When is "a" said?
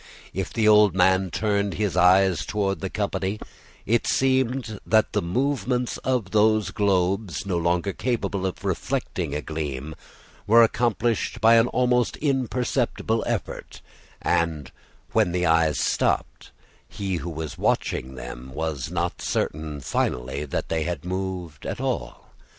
9.35-9.43